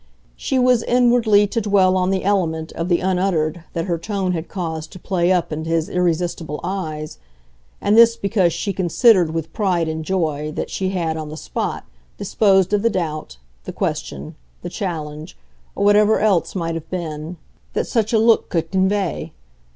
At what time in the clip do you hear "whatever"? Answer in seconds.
15.85-16.19